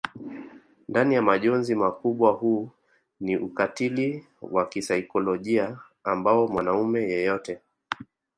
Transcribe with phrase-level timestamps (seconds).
[0.89, 2.69] ndani ya majonzi makubwa huu
[3.19, 7.59] ni ukatili wa kisaikolojia ambao mwanaume yeyote